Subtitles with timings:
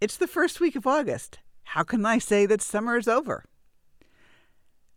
[0.00, 1.40] It's the first week of August.
[1.62, 3.44] How can I say that summer is over?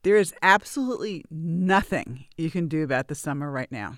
[0.03, 3.97] There is absolutely nothing you can do about the summer right now.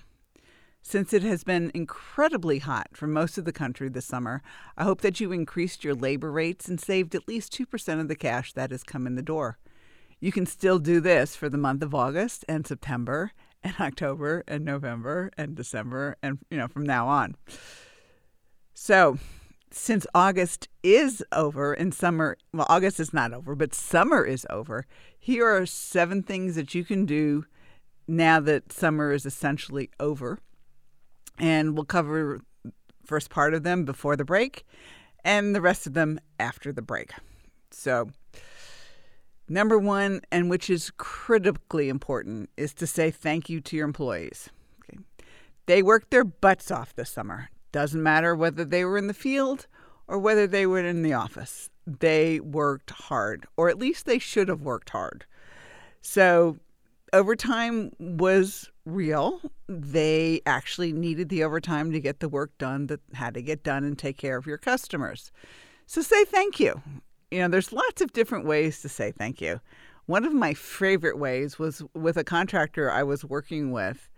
[0.82, 4.42] Since it has been incredibly hot for most of the country this summer,
[4.76, 8.16] I hope that you increased your labor rates and saved at least 2% of the
[8.16, 9.58] cash that has come in the door.
[10.18, 13.30] You can still do this for the month of August and September
[13.62, 17.36] and October and November and December and you know from now on.
[18.74, 19.18] So,
[19.76, 24.86] since August is over and summer, well, August is not over, but summer is over,
[25.18, 27.44] here are seven things that you can do
[28.08, 30.38] now that summer is essentially over.
[31.38, 32.40] And we'll cover
[33.04, 34.64] first part of them before the break
[35.24, 37.12] and the rest of them after the break.
[37.70, 38.08] So,
[39.48, 44.48] number one, and which is critically important, is to say thank you to your employees.
[44.82, 44.98] Okay.
[45.66, 47.50] They worked their butts off this summer.
[47.76, 49.66] Doesn't matter whether they were in the field
[50.08, 51.68] or whether they were in the office.
[51.86, 55.26] They worked hard, or at least they should have worked hard.
[56.00, 56.56] So,
[57.12, 59.42] overtime was real.
[59.68, 63.84] They actually needed the overtime to get the work done that had to get done
[63.84, 65.30] and take care of your customers.
[65.84, 66.80] So, say thank you.
[67.30, 69.60] You know, there's lots of different ways to say thank you.
[70.06, 74.08] One of my favorite ways was with a contractor I was working with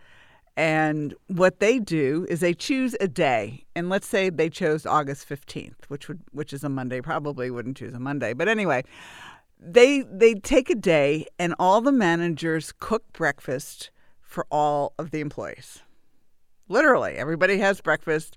[0.59, 5.25] and what they do is they choose a day, and let's say they chose August
[5.25, 7.01] fifteenth, which would which is a Monday.
[7.01, 8.83] Probably wouldn't choose a Monday, but anyway,
[9.61, 15.21] they they take a day, and all the managers cook breakfast for all of the
[15.21, 15.85] employees.
[16.69, 18.37] Literally, everybody has breakfast.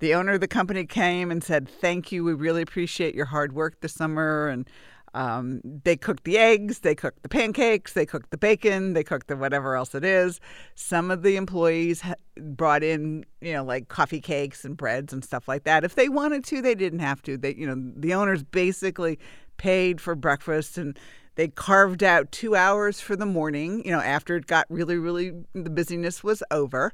[0.00, 2.24] The owner of the company came and said, "Thank you.
[2.24, 4.68] We really appreciate your hard work this summer, and
[5.14, 9.28] um, they cook the eggs, they cook the pancakes, they cook the bacon, they cook
[9.28, 10.40] the whatever else it is.
[10.74, 12.02] Some of the employees
[12.36, 15.84] brought in, you know, like coffee cakes and breads and stuff like that.
[15.84, 17.36] If they wanted to, they didn't have to.
[17.36, 19.20] They, you know, the owners basically
[19.56, 20.98] paid for breakfast and
[21.36, 25.32] they carved out two hours for the morning, you know, after it got really, really,
[25.52, 26.92] the busyness was over.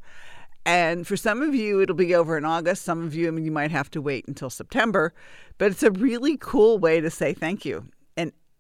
[0.66, 2.82] And for some of you, it'll be over in August.
[2.84, 5.14] Some of you, I mean, you might have to wait until September.
[5.56, 7.86] But it's a really cool way to say thank you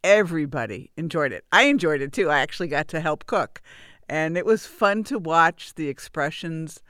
[0.04, 1.44] everybody enjoyed it.
[1.52, 2.30] I enjoyed it too.
[2.30, 3.60] I actually got to help cook.
[4.08, 6.80] And it was fun to watch the expressions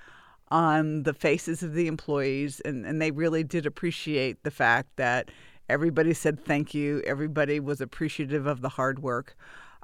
[0.48, 2.60] on the faces of the employees.
[2.60, 5.30] And, and they really did appreciate the fact that
[5.68, 7.02] everybody said thank you.
[7.06, 9.36] Everybody was appreciative of the hard work.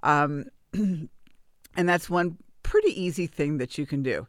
[0.02, 1.08] Um, and
[1.76, 4.26] that's one pretty easy thing that you can do.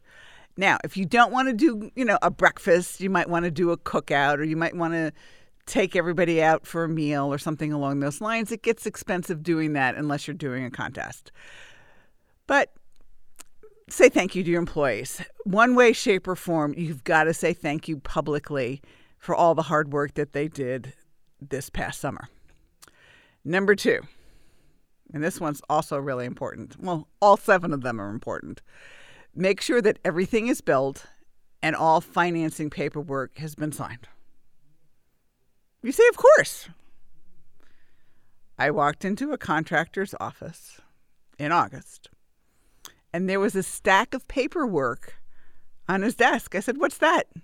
[0.56, 3.50] Now, if you don't want to do, you know, a breakfast, you might want to
[3.50, 5.12] do a cookout or you might want to
[5.68, 8.50] take everybody out for a meal or something along those lines.
[8.50, 11.30] It gets expensive doing that unless you're doing a contest.
[12.46, 12.72] But
[13.88, 15.22] say thank you to your employees.
[15.44, 18.80] One way, shape, or form, you've got to say thank you publicly
[19.18, 20.94] for all the hard work that they did
[21.40, 22.28] this past summer.
[23.44, 24.00] Number two,
[25.12, 26.76] and this one's also really important.
[26.80, 28.62] Well, all seven of them are important.
[29.34, 31.04] Make sure that everything is billed
[31.62, 34.08] and all financing paperwork has been signed.
[35.82, 36.68] You say, Of course.
[38.58, 40.80] I walked into a contractor's office
[41.38, 42.10] in August,
[43.12, 45.14] and there was a stack of paperwork
[45.88, 46.54] on his desk.
[46.54, 47.24] I said, What's that?
[47.34, 47.40] He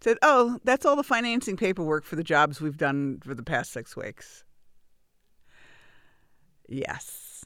[0.00, 3.72] said, Oh, that's all the financing paperwork for the jobs we've done for the past
[3.72, 4.44] six weeks.
[6.68, 7.44] Yes.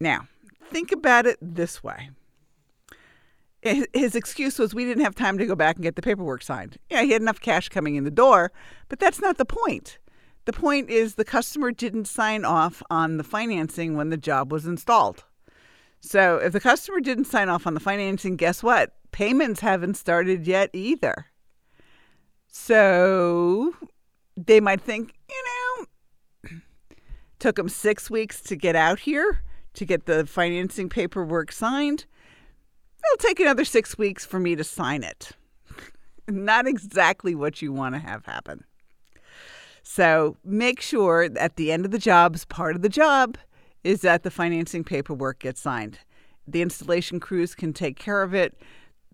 [0.00, 0.28] Now,
[0.70, 2.10] think about it this way
[3.64, 6.78] his excuse was we didn't have time to go back and get the paperwork signed.
[6.90, 8.52] Yeah, he had enough cash coming in the door,
[8.88, 9.98] but that's not the point.
[10.44, 14.66] The point is the customer didn't sign off on the financing when the job was
[14.66, 15.24] installed.
[16.00, 18.94] So if the customer didn't sign off on the financing, guess what?
[19.10, 21.26] Payments haven't started yet either.
[22.46, 23.74] So
[24.36, 26.58] they might think, you know,
[27.38, 29.42] took them six weeks to get out here
[29.72, 32.04] to get the financing paperwork signed
[33.06, 35.32] it'll take another six weeks for me to sign it.
[36.28, 38.64] Not exactly what you want to have happen.
[39.82, 43.36] So make sure at the end of the jobs, part of the job
[43.84, 45.98] is that the financing paperwork gets signed.
[46.48, 48.54] The installation crews can take care of it.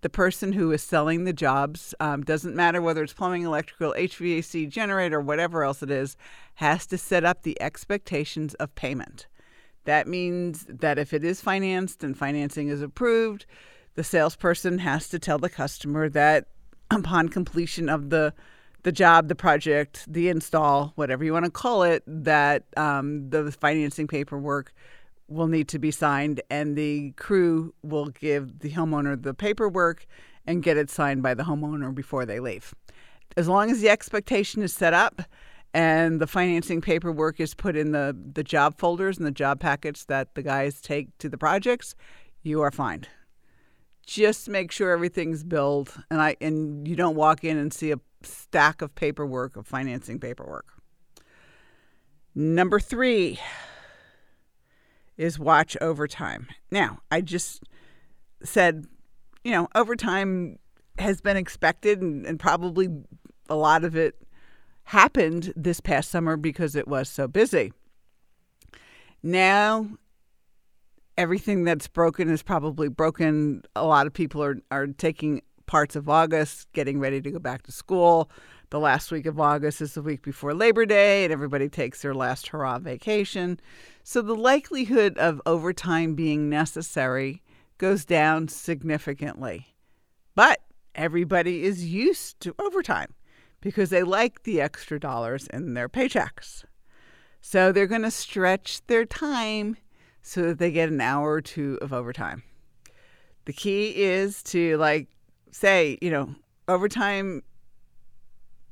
[0.03, 4.67] the person who is selling the jobs, um, doesn't matter whether it's plumbing, electrical, HVAC,
[4.71, 6.17] generator, whatever else it is,
[6.55, 9.27] has to set up the expectations of payment.
[9.85, 13.45] That means that if it is financed and financing is approved,
[14.01, 16.47] the salesperson has to tell the customer that
[16.91, 18.33] upon completion of the
[18.83, 23.53] the job, the project, the install, whatever you want to call it, that um, the
[23.53, 24.73] financing paperwork
[25.29, 30.07] will need to be signed, and the crew will give the homeowner the paperwork
[30.47, 32.75] and get it signed by the homeowner before they leave.
[33.37, 35.21] As long as the expectation is set up
[35.75, 40.07] and the financing paperwork is put in the, the job folders and the job packets
[40.07, 41.95] that the guys take to the projects,
[42.43, 43.07] you are fine
[44.11, 48.01] just make sure everything's billed and I and you don't walk in and see a
[48.25, 50.67] stack of paperwork of financing paperwork.
[52.35, 53.39] Number 3
[55.17, 56.49] is watch overtime.
[56.73, 57.63] Now, I just
[58.43, 58.87] said,
[59.45, 60.59] you know, overtime
[60.99, 62.89] has been expected and, and probably
[63.49, 64.17] a lot of it
[64.85, 67.73] happened this past summer because it was so busy.
[69.23, 69.87] Now
[71.21, 73.63] everything that's broken is probably broken.
[73.77, 77.63] A lot of people are, are taking parts of August, getting ready to go back
[77.65, 78.31] to school.
[78.71, 82.15] The last week of August is the week before Labor Day, and everybody takes their
[82.15, 83.61] last hurrah vacation.
[84.03, 87.43] So the likelihood of overtime being necessary
[87.77, 89.75] goes down significantly.
[90.35, 90.61] But
[90.95, 93.13] everybody is used to overtime
[93.61, 96.65] because they like the extra dollars in their paychecks.
[97.43, 99.77] So they're going to stretch their time
[100.23, 102.43] so that they get an hour or two of overtime.
[103.45, 105.09] The key is to like
[105.51, 106.35] say, you know,
[106.69, 107.43] overtime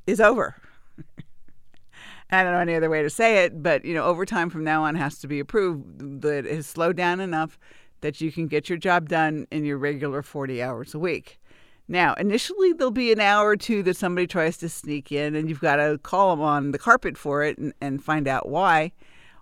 [0.07, 0.57] is over.
[2.31, 4.85] I don't know any other way to say it, but you know, overtime from now
[4.85, 7.59] on has to be approved that it has slowed down enough
[8.01, 11.41] that you can get your job done in your regular 40 hours a week.
[11.89, 15.49] Now, initially, there'll be an hour or two that somebody tries to sneak in, and
[15.49, 18.93] you've got to call them on the carpet for it and, and find out why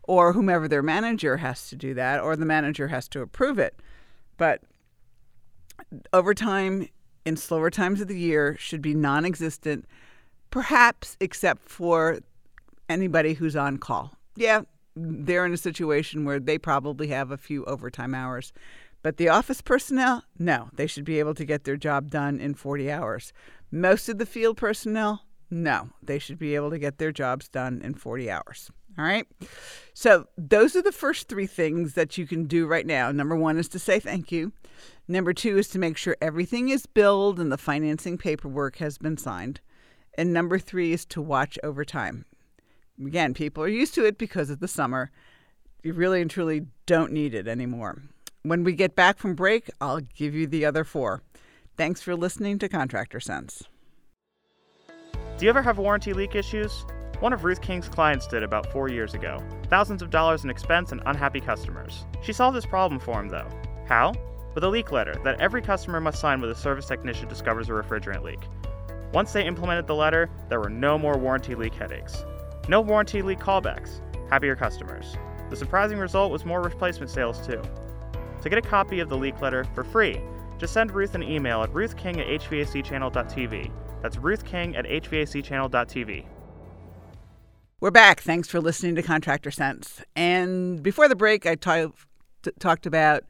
[0.06, 3.75] or whomever their manager has to do that, or the manager has to approve it.
[4.37, 4.62] But
[6.12, 6.88] overtime
[7.25, 9.87] in slower times of the year should be non existent,
[10.50, 12.20] perhaps except for
[12.88, 14.14] anybody who's on call.
[14.37, 14.62] Yeah,
[14.94, 18.53] they're in a situation where they probably have a few overtime hours.
[19.03, 22.55] But the office personnel, no, they should be able to get their job done in
[22.55, 23.32] 40 hours.
[23.70, 27.81] Most of the field personnel, no, they should be able to get their jobs done
[27.82, 28.70] in 40 hours.
[28.98, 29.26] All right.
[29.93, 33.10] So, those are the first three things that you can do right now.
[33.12, 34.52] Number one is to say thank you.
[35.08, 39.16] Number two is to make sure everything is billed and the financing paperwork has been
[39.16, 39.60] signed.
[40.19, 42.25] And number three is to watch over time.
[42.98, 45.10] Again, people are used to it because of the summer.
[45.82, 48.02] You really and truly don't need it anymore.
[48.43, 51.22] When we get back from break, I'll give you the other four.
[51.76, 53.64] Thanks for listening to Contractor Sense.
[55.38, 56.87] Do you ever have warranty leak issues?
[57.20, 59.42] One of Ruth King's clients did about four years ago.
[59.70, 62.04] Thousands of dollars in expense and unhappy customers.
[62.22, 63.48] She solved this problem for him, though.
[63.86, 64.12] How?
[64.54, 67.72] With a leak letter that every customer must sign when a service technician discovers a
[67.72, 68.40] refrigerant leak.
[69.14, 72.22] Once they implemented the letter, there were no more warranty leak headaches.
[72.68, 74.00] No warranty leak callbacks.
[74.28, 75.16] Happier customers.
[75.48, 77.62] The surprising result was more replacement sales, too.
[78.42, 80.20] To get a copy of the leak letter for free,
[80.58, 83.70] just send Ruth an email at ruthking at hvacchannel.tv.
[84.02, 86.26] That's ruthking at hvacchannel.tv.
[87.78, 88.22] We're back.
[88.22, 90.00] Thanks for listening to Contractor Sense.
[90.17, 91.93] And before the break, I t-
[92.58, 93.24] talked about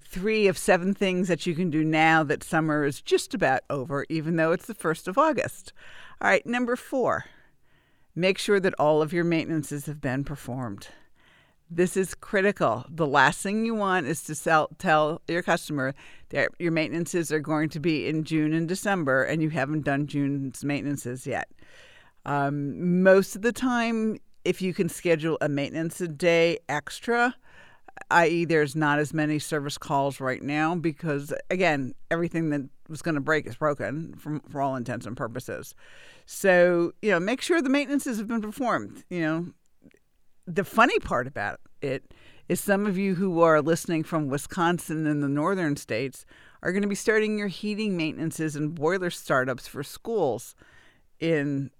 [0.00, 4.04] three of seven things that you can do now that summer is just about over,
[4.08, 5.72] even though it's the 1st of August.
[6.20, 7.26] All right, number four,
[8.16, 10.88] make sure that all of your maintenances have been performed.
[11.70, 12.84] This is critical.
[12.90, 15.94] The last thing you want is to sell, tell your customer
[16.30, 20.08] that your maintenances are going to be in June and December and you haven't done
[20.08, 21.48] June's maintenances yet.
[22.24, 27.34] Um, most of the time, if you can schedule a maintenance a day extra,
[28.10, 33.14] i.e., there's not as many service calls right now because, again, everything that was going
[33.14, 35.74] to break is broken from, for all intents and purposes.
[36.26, 39.04] So, you know, make sure the maintenances have been performed.
[39.10, 39.46] You know,
[40.46, 42.12] the funny part about it
[42.48, 46.26] is some of you who are listening from Wisconsin and the northern states
[46.62, 50.54] are going to be starting your heating maintenances and boiler startups for schools
[51.18, 51.70] in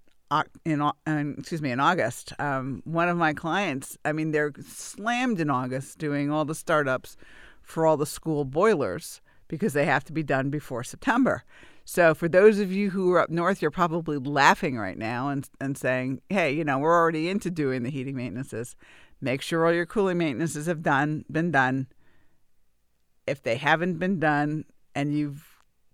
[0.65, 2.33] in, in excuse me in August.
[2.39, 7.17] Um, one of my clients, I mean, they're slammed in August doing all the startups
[7.61, 11.43] for all the school boilers because they have to be done before September.
[11.85, 15.49] So for those of you who are up north, you're probably laughing right now and
[15.59, 18.75] and saying, "Hey, you know, we're already into doing the heating maintenances.
[19.21, 21.87] Make sure all your cooling maintenances have done been done.
[23.27, 25.52] If they haven't been done and you've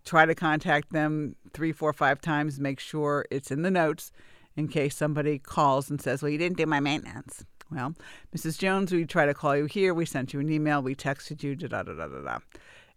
[0.10, 2.60] try to contact them three, four, five times.
[2.60, 4.12] Make sure it's in the notes
[4.56, 7.46] in case somebody calls and says, Well, you didn't do my maintenance.
[7.72, 7.94] Well,
[8.36, 8.58] Mrs.
[8.58, 9.94] Jones, we try to call you here.
[9.94, 10.82] We sent you an email.
[10.82, 11.56] We texted you.
[11.56, 12.40] Da da da da da.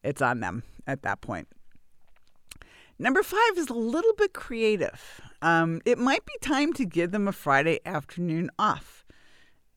[0.02, 1.48] It's on them at that point.
[2.98, 5.20] Number five is a little bit creative.
[5.42, 9.04] Um, it might be time to give them a Friday afternoon off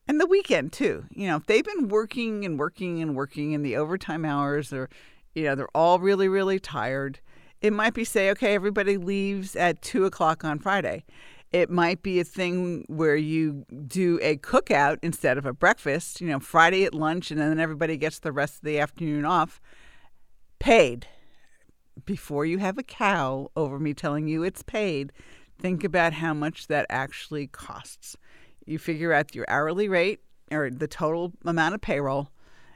[0.08, 1.04] and the weekend too.
[1.10, 4.88] You know, if they've been working and working and working in the overtime hours, or
[5.34, 7.20] you know, they're all really really tired.
[7.66, 11.04] It might be say, okay, everybody leaves at two o'clock on Friday.
[11.50, 16.20] It might be a thing where you do a cookout instead of a breakfast.
[16.20, 19.60] You know, Friday at lunch, and then everybody gets the rest of the afternoon off,
[20.60, 21.08] paid.
[22.04, 25.12] Before you have a cow over me telling you it's paid,
[25.58, 28.16] think about how much that actually costs
[28.64, 30.20] you figure out your hourly rate
[30.52, 32.30] or the total amount of payroll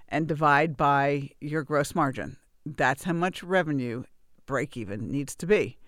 [0.08, 2.38] and divide by your gross margin.
[2.66, 4.02] That's how much revenue
[4.50, 5.78] break even needs to be.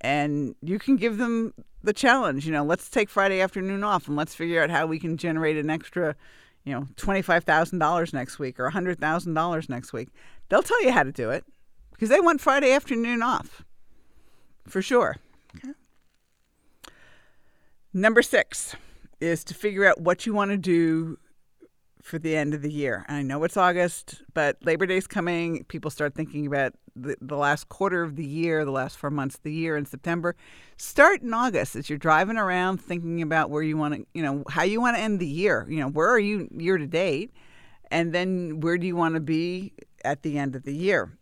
[0.00, 1.52] And you can give them
[1.82, 5.00] the challenge, you know, let's take Friday afternoon off and let's figure out how we
[5.00, 6.14] can generate an extra,
[6.64, 10.10] you know, $25,000 next week or $100,000 next week.
[10.48, 11.44] They'll tell you how to do it
[11.90, 13.64] because they want Friday afternoon off
[14.68, 15.16] for sure.
[15.56, 15.72] Okay.
[17.92, 18.76] Number six
[19.20, 21.18] is to figure out what you want to do
[22.04, 23.02] for the end of the year.
[23.08, 25.64] And I know it's August, but Labor Day's coming.
[25.64, 29.36] People start thinking about the, the last quarter of the year, the last four months
[29.36, 30.36] of the year in September.
[30.76, 34.44] Start in August as you're driving around thinking about where you want to, you know,
[34.50, 35.66] how you want to end the year.
[35.66, 37.32] You know, where are you year to date?
[37.90, 39.72] And then where do you want to be
[40.04, 41.16] at the end of the year?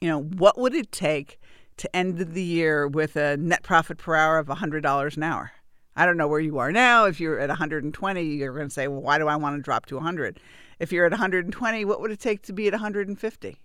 [0.00, 1.38] You know, what would it take
[1.76, 5.52] to end the year with a net profit per hour of $100 an hour?
[5.94, 7.04] I don't know where you are now.
[7.04, 9.86] If you're at 120, you're going to say, well, why do I want to drop
[9.86, 10.40] to 100?
[10.78, 13.56] If you're at 120, what would it take to be at 150?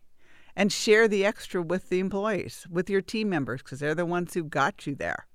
[0.56, 4.34] And share the extra with the employees, with your team members, because they're the ones
[4.34, 5.28] who got you there.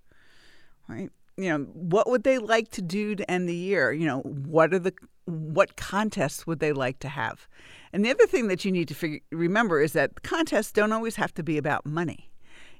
[0.89, 1.11] Right?
[1.37, 3.93] You know, what would they like to do to end the year?
[3.93, 4.93] You know, what are the
[5.25, 7.47] what contests would they like to have?
[7.93, 11.17] And the other thing that you need to figure, remember is that contests don't always
[11.17, 12.31] have to be about money.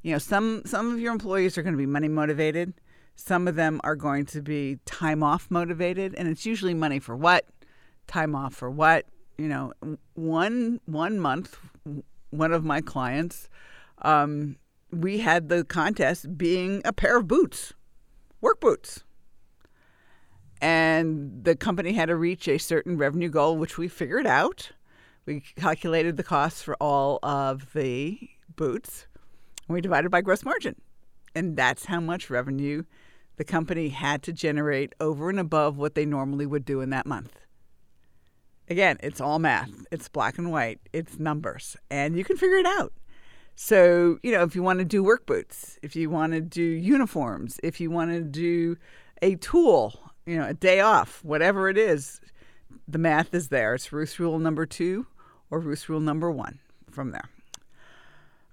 [0.03, 2.75] You know, some some of your employees are going to be money motivated
[3.17, 7.17] some of them are going to be time off motivated, and it's usually money for
[7.17, 7.47] what,
[8.07, 9.07] time off for what.
[9.39, 9.73] You know,
[10.15, 11.57] one one month,
[12.31, 13.49] one of my clients,
[14.03, 14.57] um,
[14.91, 17.73] we had the contest being a pair of boots,
[18.41, 19.05] work boots,
[20.61, 24.71] and the company had to reach a certain revenue goal, which we figured out.
[25.25, 28.19] We calculated the costs for all of the
[28.55, 29.07] boots,
[29.67, 30.77] and we divided by gross margin,
[31.35, 32.85] and that's how much revenue
[33.37, 37.07] the company had to generate over and above what they normally would do in that
[37.07, 37.41] month.
[38.69, 42.67] Again, it's all math, it's black and white, it's numbers, and you can figure it
[42.67, 42.93] out.
[43.55, 46.63] So, you know, if you want to do work boots, if you want to do
[46.63, 48.77] uniforms, if you want to do
[49.21, 52.21] a tool, you know, a day off, whatever it is,
[52.89, 53.75] the math is there.
[53.75, 55.07] It's Ruth's rule number two
[55.51, 56.61] or Ruth's rule number one
[56.91, 57.29] from there.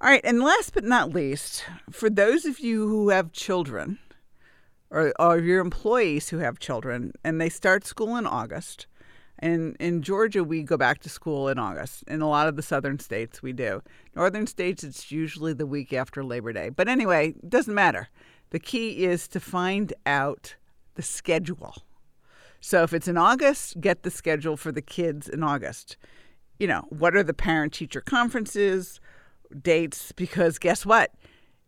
[0.01, 3.99] All right, and last but not least, for those of you who have children,
[4.91, 8.87] or, or your employees who have children and they start school in August.
[9.37, 12.03] And in Georgia, we go back to school in August.
[12.07, 13.81] In a lot of the southern states, we do.
[14.15, 16.69] Northern states, it's usually the week after Labor Day.
[16.69, 18.09] But anyway, it doesn't matter.
[18.49, 20.55] The key is to find out
[20.95, 21.75] the schedule.
[22.59, 25.95] So if it's in August, get the schedule for the kids in August.
[26.57, 28.99] You know, what are the parent teacher conferences,
[29.61, 30.11] dates?
[30.11, 31.13] Because guess what?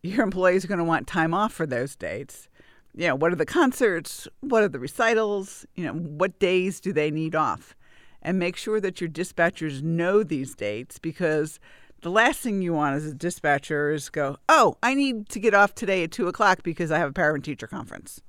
[0.03, 2.49] Your employees are going to want time off for those dates
[2.93, 4.27] you know, what are the concerts?
[4.41, 5.65] What are the recitals?
[5.75, 7.75] You know, what days do they need off?
[8.21, 11.59] And make sure that your dispatchers know these dates because
[12.01, 15.53] the last thing you want as a dispatcher is go, oh, I need to get
[15.53, 18.21] off today at two o'clock because I have a parent teacher conference.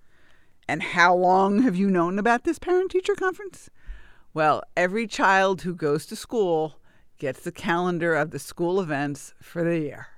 [0.69, 3.69] And how long have you known about this parent teacher conference?
[4.33, 6.77] Well, every child who goes to school
[7.23, 10.09] gets the calendar of the school events for the year.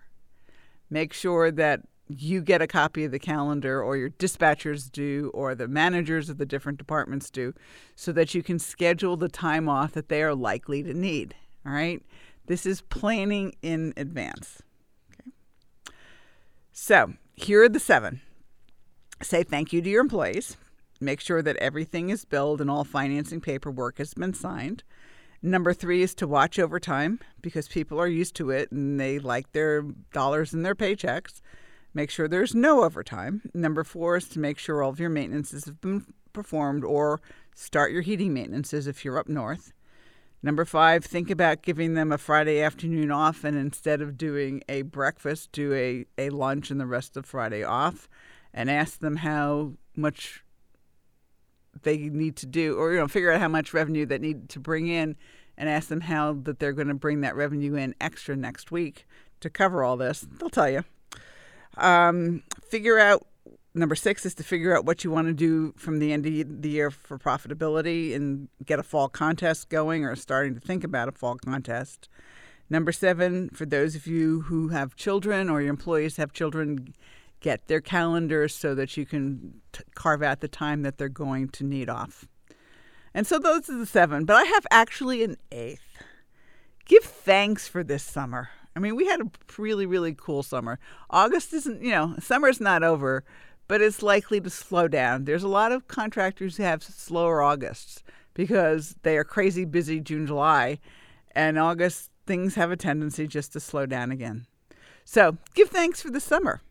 [0.88, 5.54] Make sure that you get a copy of the calendar, or your dispatchers do, or
[5.54, 7.52] the managers of the different departments do,
[7.94, 11.34] so that you can schedule the time off that they are likely to need.
[11.66, 12.02] All right?
[12.46, 14.62] This is planning in advance.
[15.12, 15.30] Okay.
[16.72, 18.22] So, here are the seven.
[19.20, 20.56] Say thank you to your employees.
[21.02, 24.84] Make sure that everything is billed and all financing paperwork has been signed.
[25.46, 29.52] Number three is to watch overtime because people are used to it and they like
[29.52, 31.42] their dollars and their paychecks.
[31.92, 33.42] Make sure there's no overtime.
[33.52, 37.20] Number four is to make sure all of your maintenances have been performed or
[37.54, 39.74] start your heating maintenances if you're up north.
[40.42, 44.80] Number five, think about giving them a Friday afternoon off and instead of doing a
[44.80, 48.08] breakfast, do a, a lunch and the rest of Friday off
[48.54, 50.43] and ask them how much
[51.84, 54.60] they need to do or you know figure out how much revenue they need to
[54.60, 55.16] bring in
[55.56, 59.06] and ask them how that they're going to bring that revenue in extra next week
[59.40, 60.26] to cover all this.
[60.38, 60.84] They'll tell you.
[61.76, 63.26] Um, figure out
[63.74, 66.62] number six is to figure out what you want to do from the end of
[66.62, 71.08] the year for profitability and get a fall contest going or starting to think about
[71.08, 72.08] a fall contest.
[72.70, 76.94] Number seven, for those of you who have children or your employees have children,
[77.44, 81.46] get their calendars so that you can t- carve out the time that they're going
[81.46, 82.26] to need off.
[83.12, 86.02] And so those are the seven, but I have actually an eighth.
[86.86, 88.48] Give thanks for this summer.
[88.74, 90.78] I mean, we had a really, really cool summer.
[91.10, 93.24] August isn't, you know, summer's not over,
[93.68, 95.26] but it's likely to slow down.
[95.26, 100.26] There's a lot of contractors who have slower Augusts because they are crazy busy June,
[100.26, 100.78] July,
[101.32, 104.46] and August things have a tendency just to slow down again.
[105.04, 106.62] So give thanks for the summer.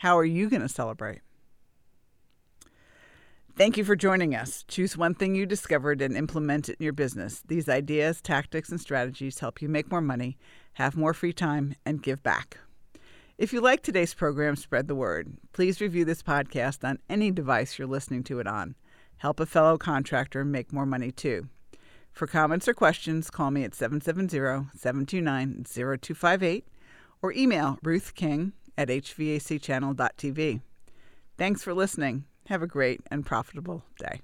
[0.00, 1.20] How are you going to celebrate?
[3.54, 4.64] Thank you for joining us.
[4.66, 7.42] Choose one thing you discovered and implement it in your business.
[7.46, 10.38] These ideas, tactics, and strategies help you make more money,
[10.74, 12.56] have more free time, and give back.
[13.36, 15.36] If you like today's program, spread the word.
[15.52, 18.76] Please review this podcast on any device you're listening to it on.
[19.18, 21.50] Help a fellow contractor make more money too.
[22.10, 26.66] For comments or questions, call me at 770 729 0258
[27.22, 30.60] or email Ruth King at hvacchannel.tv.
[31.36, 32.24] Thanks for listening.
[32.48, 34.20] Have a great and profitable day.